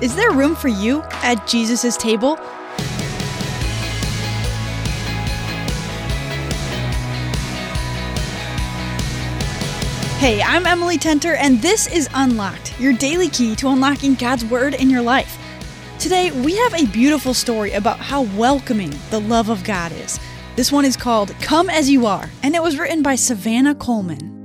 Is 0.00 0.14
there 0.14 0.30
room 0.30 0.54
for 0.54 0.68
you 0.68 1.02
at 1.24 1.44
Jesus' 1.48 1.96
table? 1.96 2.36
Hey, 10.18 10.40
I'm 10.40 10.66
Emily 10.66 10.98
Tenter, 10.98 11.34
and 11.34 11.60
this 11.60 11.88
is 11.88 12.08
Unlocked, 12.14 12.78
your 12.78 12.92
daily 12.92 13.28
key 13.28 13.56
to 13.56 13.70
unlocking 13.70 14.14
God's 14.14 14.44
Word 14.44 14.74
in 14.74 14.88
your 14.88 15.02
life. 15.02 15.36
Today, 15.98 16.30
we 16.30 16.56
have 16.56 16.74
a 16.74 16.86
beautiful 16.86 17.34
story 17.34 17.72
about 17.72 17.98
how 17.98 18.22
welcoming 18.36 18.94
the 19.10 19.20
love 19.20 19.48
of 19.48 19.64
God 19.64 19.90
is. 19.90 20.20
This 20.54 20.70
one 20.70 20.84
is 20.84 20.96
called 20.96 21.34
Come 21.40 21.68
As 21.68 21.90
You 21.90 22.06
Are, 22.06 22.30
and 22.44 22.54
it 22.54 22.62
was 22.62 22.78
written 22.78 23.02
by 23.02 23.16
Savannah 23.16 23.74
Coleman. 23.74 24.37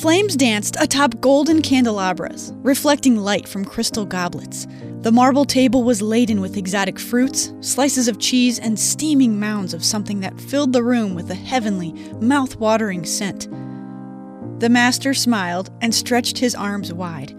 Flames 0.00 0.34
danced 0.34 0.76
atop 0.80 1.20
golden 1.20 1.60
candelabras, 1.60 2.54
reflecting 2.62 3.18
light 3.18 3.46
from 3.46 3.66
crystal 3.66 4.06
goblets. 4.06 4.66
The 5.02 5.12
marble 5.12 5.44
table 5.44 5.84
was 5.84 6.00
laden 6.00 6.40
with 6.40 6.56
exotic 6.56 6.98
fruits, 6.98 7.52
slices 7.60 8.08
of 8.08 8.18
cheese, 8.18 8.58
and 8.58 8.80
steaming 8.80 9.38
mounds 9.38 9.74
of 9.74 9.84
something 9.84 10.20
that 10.20 10.40
filled 10.40 10.72
the 10.72 10.82
room 10.82 11.14
with 11.14 11.30
a 11.30 11.34
heavenly, 11.34 11.92
mouth 12.18 12.56
watering 12.56 13.04
scent. 13.04 13.50
The 14.60 14.70
master 14.70 15.12
smiled 15.12 15.68
and 15.82 15.94
stretched 15.94 16.38
his 16.38 16.54
arms 16.54 16.94
wide. 16.94 17.38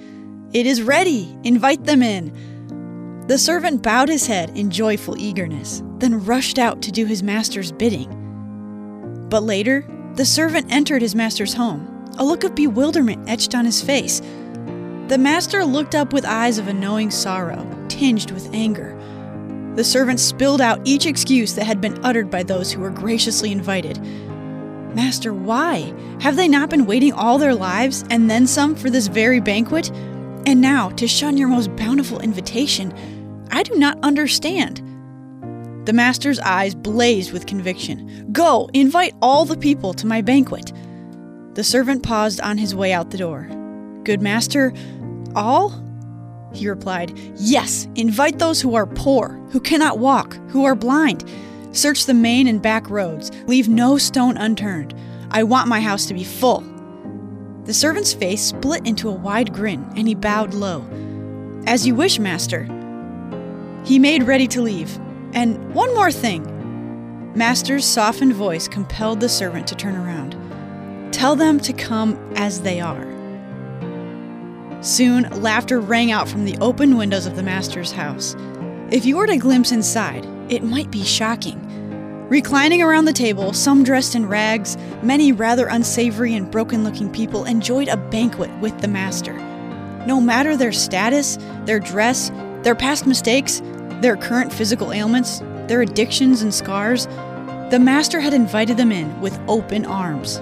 It 0.53 0.67
is 0.67 0.83
ready! 0.83 1.35
Invite 1.43 1.85
them 1.85 2.03
in! 2.03 3.25
The 3.25 3.39
servant 3.39 3.81
bowed 3.81 4.09
his 4.09 4.27
head 4.27 4.55
in 4.55 4.69
joyful 4.69 5.17
eagerness, 5.17 5.81
then 5.97 6.23
rushed 6.23 6.59
out 6.59 6.83
to 6.83 6.91
do 6.91 7.07
his 7.07 7.23
master's 7.23 7.71
bidding. 7.71 9.27
But 9.31 9.41
later, 9.41 9.83
the 10.13 10.25
servant 10.25 10.71
entered 10.71 11.01
his 11.01 11.15
master's 11.15 11.55
home, 11.55 11.90
a 12.17 12.25
look 12.25 12.43
of 12.43 12.55
bewilderment 12.55 13.29
etched 13.29 13.55
on 13.55 13.65
his 13.65 13.81
face. 13.81 14.21
The 15.07 15.17
master 15.17 15.65
looked 15.65 15.95
up 15.95 16.13
with 16.13 16.25
eyes 16.25 16.57
of 16.57 16.67
a 16.67 16.73
knowing 16.73 17.11
sorrow, 17.11 17.67
tinged 17.89 18.31
with 18.31 18.53
anger. 18.53 18.97
The 19.75 19.83
servant 19.83 20.19
spilled 20.19 20.61
out 20.61 20.81
each 20.83 21.05
excuse 21.05 21.55
that 21.55 21.65
had 21.65 21.81
been 21.81 22.03
uttered 22.03 22.29
by 22.29 22.43
those 22.43 22.71
who 22.71 22.81
were 22.81 22.89
graciously 22.89 23.51
invited. 23.51 24.01
Master, 24.93 25.33
why? 25.33 25.93
Have 26.19 26.35
they 26.35 26.47
not 26.47 26.69
been 26.69 26.85
waiting 26.85 27.13
all 27.13 27.37
their 27.37 27.55
lives, 27.55 28.03
and 28.09 28.29
then 28.29 28.45
some, 28.45 28.75
for 28.75 28.89
this 28.89 29.07
very 29.07 29.39
banquet? 29.39 29.89
And 30.45 30.59
now, 30.59 30.89
to 30.91 31.07
shun 31.07 31.37
your 31.37 31.47
most 31.47 31.73
bountiful 31.75 32.19
invitation, 32.19 32.93
I 33.51 33.63
do 33.63 33.75
not 33.75 33.97
understand. 34.03 34.77
The 35.85 35.93
master's 35.93 36.39
eyes 36.39 36.75
blazed 36.75 37.31
with 37.31 37.47
conviction. 37.47 38.29
Go, 38.31 38.69
invite 38.73 39.15
all 39.21 39.45
the 39.45 39.57
people 39.57 39.93
to 39.95 40.05
my 40.05 40.21
banquet. 40.21 40.71
The 41.53 41.63
servant 41.63 42.03
paused 42.03 42.41
on 42.41 42.57
his 42.57 42.73
way 42.73 42.93
out 42.93 43.11
the 43.11 43.17
door. 43.17 43.49
Good 44.03 44.21
master, 44.21 44.73
all? 45.35 45.83
He 46.53 46.69
replied, 46.69 47.17
Yes, 47.37 47.87
invite 47.95 48.39
those 48.39 48.61
who 48.61 48.75
are 48.75 48.85
poor, 48.85 49.29
who 49.51 49.59
cannot 49.59 49.99
walk, 49.99 50.33
who 50.49 50.65
are 50.65 50.75
blind 50.75 51.23
Search 51.73 52.05
the 52.05 52.13
main 52.13 52.47
and 52.47 52.61
back 52.61 52.89
roads. 52.89 53.31
Leave 53.47 53.69
no 53.69 53.97
stone 53.97 54.35
unturned. 54.37 54.93
I 55.31 55.43
want 55.43 55.69
my 55.69 55.79
house 55.79 56.05
to 56.07 56.13
be 56.13 56.23
full. 56.23 56.63
The 57.63 57.73
servant's 57.73 58.13
face 58.13 58.41
split 58.41 58.85
into 58.85 59.07
a 59.07 59.13
wide 59.13 59.53
grin, 59.53 59.87
and 59.95 60.07
he 60.07 60.15
bowed 60.15 60.53
low. 60.53 60.85
As 61.65 61.87
you 61.87 61.95
wish, 61.95 62.19
master. 62.19 62.63
He 63.85 63.99
made 63.99 64.23
ready 64.23 64.47
to 64.47 64.61
leave. 64.61 64.99
And 65.33 65.73
one 65.73 65.93
more 65.95 66.11
thing. 66.11 66.47
Master's 67.35 67.85
softened 67.85 68.33
voice 68.33 68.67
compelled 68.67 69.21
the 69.21 69.29
servant 69.29 69.67
to 69.67 69.75
turn 69.75 69.95
around. 69.95 70.35
Tell 71.11 71.35
them 71.35 71.59
to 71.59 71.73
come 71.73 72.17
as 72.35 72.61
they 72.61 72.79
are. 72.79 73.07
Soon, 74.81 75.29
laughter 75.41 75.79
rang 75.79 76.11
out 76.11 76.27
from 76.27 76.45
the 76.45 76.57
open 76.59 76.97
windows 76.97 77.25
of 77.25 77.35
the 77.35 77.43
master's 77.43 77.91
house. 77.91 78.35
If 78.89 79.05
you 79.05 79.17
were 79.17 79.27
to 79.27 79.37
glimpse 79.37 79.71
inside, 79.71 80.25
it 80.49 80.63
might 80.63 80.89
be 80.89 81.03
shocking. 81.03 81.67
Reclining 82.29 82.81
around 82.81 83.05
the 83.05 83.13
table, 83.13 83.53
some 83.53 83.83
dressed 83.83 84.15
in 84.15 84.25
rags, 84.25 84.77
many 85.03 85.31
rather 85.31 85.67
unsavory 85.67 86.33
and 86.33 86.49
broken 86.49 86.83
looking 86.83 87.11
people 87.11 87.45
enjoyed 87.45 87.89
a 87.89 87.97
banquet 87.97 88.49
with 88.59 88.79
the 88.79 88.87
master. 88.87 89.33
No 90.07 90.19
matter 90.19 90.55
their 90.55 90.71
status, 90.71 91.37
their 91.65 91.79
dress, 91.79 92.31
their 92.63 92.73
past 92.73 93.05
mistakes, 93.05 93.61
their 94.01 94.15
current 94.15 94.51
physical 94.51 94.93
ailments, 94.93 95.39
their 95.67 95.81
addictions 95.81 96.41
and 96.41 96.53
scars, 96.53 97.05
the 97.69 97.79
master 97.79 98.19
had 98.19 98.33
invited 98.33 98.77
them 98.77 98.91
in 98.91 99.21
with 99.21 99.39
open 99.47 99.85
arms. 99.85 100.39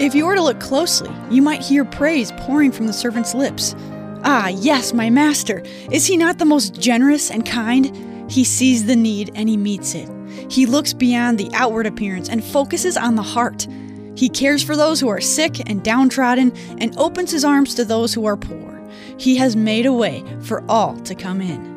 If 0.00 0.14
you 0.14 0.26
were 0.26 0.36
to 0.36 0.42
look 0.42 0.60
closely, 0.60 1.10
you 1.28 1.42
might 1.42 1.60
hear 1.60 1.84
praise 1.84 2.30
pouring 2.38 2.70
from 2.70 2.86
the 2.86 2.92
servant's 2.92 3.34
lips. 3.34 3.74
Ah, 4.22 4.46
yes, 4.46 4.92
my 4.92 5.10
master! 5.10 5.60
Is 5.90 6.06
he 6.06 6.16
not 6.16 6.38
the 6.38 6.44
most 6.44 6.80
generous 6.80 7.32
and 7.32 7.44
kind? 7.44 8.30
He 8.30 8.44
sees 8.44 8.86
the 8.86 8.94
need 8.94 9.32
and 9.34 9.48
he 9.48 9.56
meets 9.56 9.96
it. 9.96 10.08
He 10.48 10.66
looks 10.66 10.92
beyond 10.92 11.36
the 11.36 11.50
outward 11.52 11.86
appearance 11.86 12.28
and 12.28 12.44
focuses 12.44 12.96
on 12.96 13.16
the 13.16 13.22
heart. 13.22 13.66
He 14.14 14.28
cares 14.28 14.62
for 14.62 14.76
those 14.76 15.00
who 15.00 15.08
are 15.08 15.20
sick 15.20 15.68
and 15.68 15.82
downtrodden 15.82 16.52
and 16.78 16.96
opens 16.96 17.32
his 17.32 17.44
arms 17.44 17.74
to 17.74 17.84
those 17.84 18.14
who 18.14 18.24
are 18.24 18.36
poor. 18.36 18.80
He 19.16 19.34
has 19.36 19.56
made 19.56 19.84
a 19.84 19.92
way 19.92 20.22
for 20.42 20.62
all 20.68 20.96
to 21.00 21.14
come 21.16 21.40
in. 21.40 21.76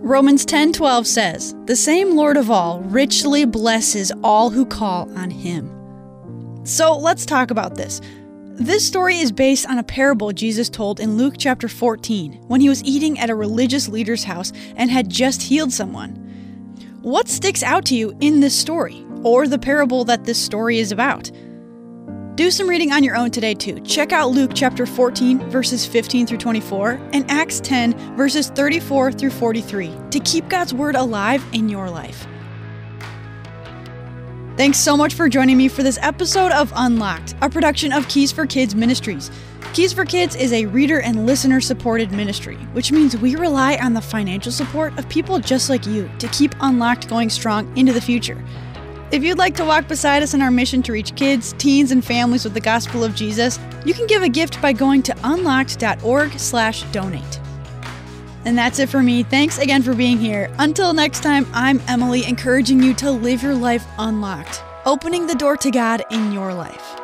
Romans 0.00 0.44
10:12 0.44 1.08
says, 1.08 1.56
"The 1.66 1.76
same 1.76 2.14
Lord 2.14 2.36
of 2.36 2.52
all 2.52 2.82
richly 2.82 3.44
blesses 3.44 4.12
all 4.22 4.50
who 4.50 4.64
call 4.64 5.08
on 5.16 5.30
him." 5.30 5.79
So, 6.70 6.96
let's 6.96 7.26
talk 7.26 7.50
about 7.50 7.74
this. 7.74 8.00
This 8.52 8.86
story 8.86 9.16
is 9.18 9.32
based 9.32 9.68
on 9.68 9.78
a 9.78 9.82
parable 9.82 10.30
Jesus 10.30 10.68
told 10.68 11.00
in 11.00 11.16
Luke 11.16 11.34
chapter 11.36 11.66
14 11.66 12.34
when 12.46 12.60
he 12.60 12.68
was 12.68 12.84
eating 12.84 13.18
at 13.18 13.28
a 13.28 13.34
religious 13.34 13.88
leader's 13.88 14.22
house 14.22 14.52
and 14.76 14.88
had 14.88 15.10
just 15.10 15.42
healed 15.42 15.72
someone. 15.72 16.14
What 17.02 17.26
sticks 17.26 17.64
out 17.64 17.84
to 17.86 17.96
you 17.96 18.16
in 18.20 18.38
this 18.38 18.56
story, 18.56 19.04
or 19.24 19.48
the 19.48 19.58
parable 19.58 20.04
that 20.04 20.26
this 20.26 20.40
story 20.40 20.78
is 20.78 20.92
about? 20.92 21.32
Do 22.36 22.52
some 22.52 22.68
reading 22.68 22.92
on 22.92 23.02
your 23.02 23.16
own 23.16 23.32
today, 23.32 23.54
too. 23.54 23.80
Check 23.80 24.12
out 24.12 24.30
Luke 24.30 24.52
chapter 24.54 24.86
14, 24.86 25.50
verses 25.50 25.84
15 25.84 26.28
through 26.28 26.38
24, 26.38 27.00
and 27.12 27.28
Acts 27.28 27.58
10, 27.58 28.16
verses 28.16 28.48
34 28.50 29.10
through 29.10 29.30
43, 29.30 29.92
to 30.12 30.20
keep 30.20 30.48
God's 30.48 30.72
Word 30.72 30.94
alive 30.94 31.44
in 31.52 31.68
your 31.68 31.90
life. 31.90 32.28
Thanks 34.60 34.78
so 34.78 34.92
much 34.94 35.14
for 35.14 35.26
joining 35.26 35.56
me 35.56 35.68
for 35.68 35.82
this 35.82 35.98
episode 36.02 36.52
of 36.52 36.70
Unlocked, 36.76 37.34
a 37.40 37.48
production 37.48 37.92
of 37.92 38.06
Keys 38.08 38.30
for 38.30 38.44
Kids 38.44 38.74
Ministries. 38.74 39.30
Keys 39.72 39.94
for 39.94 40.04
Kids 40.04 40.36
is 40.36 40.52
a 40.52 40.66
reader 40.66 41.00
and 41.00 41.24
listener 41.24 41.62
supported 41.62 42.12
ministry, 42.12 42.56
which 42.74 42.92
means 42.92 43.16
we 43.16 43.36
rely 43.36 43.78
on 43.78 43.94
the 43.94 44.02
financial 44.02 44.52
support 44.52 44.98
of 44.98 45.08
people 45.08 45.38
just 45.38 45.70
like 45.70 45.86
you 45.86 46.10
to 46.18 46.28
keep 46.28 46.54
Unlocked 46.60 47.08
going 47.08 47.30
strong 47.30 47.74
into 47.74 47.94
the 47.94 48.02
future. 48.02 48.44
If 49.10 49.24
you'd 49.24 49.38
like 49.38 49.56
to 49.56 49.64
walk 49.64 49.88
beside 49.88 50.22
us 50.22 50.34
in 50.34 50.42
our 50.42 50.50
mission 50.50 50.82
to 50.82 50.92
reach 50.92 51.16
kids, 51.16 51.54
teens, 51.54 51.90
and 51.90 52.04
families 52.04 52.44
with 52.44 52.52
the 52.52 52.60
gospel 52.60 53.02
of 53.02 53.14
Jesus, 53.14 53.58
you 53.86 53.94
can 53.94 54.06
give 54.06 54.22
a 54.22 54.28
gift 54.28 54.60
by 54.60 54.74
going 54.74 55.02
to 55.04 55.16
unlocked.org/donate. 55.24 57.39
And 58.44 58.56
that's 58.56 58.78
it 58.78 58.88
for 58.88 59.02
me. 59.02 59.22
Thanks 59.22 59.58
again 59.58 59.82
for 59.82 59.94
being 59.94 60.18
here. 60.18 60.50
Until 60.58 60.92
next 60.92 61.22
time, 61.22 61.46
I'm 61.52 61.80
Emily, 61.88 62.24
encouraging 62.24 62.82
you 62.82 62.94
to 62.94 63.10
live 63.10 63.42
your 63.42 63.54
life 63.54 63.86
unlocked, 63.98 64.62
opening 64.86 65.26
the 65.26 65.34
door 65.34 65.56
to 65.58 65.70
God 65.70 66.04
in 66.10 66.32
your 66.32 66.54
life. 66.54 66.99